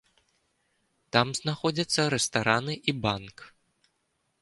Там 1.17 1.27
знаходзяцца 1.41 2.07
рэстараны 2.17 2.73
і 2.89 3.01
банк. 3.07 3.37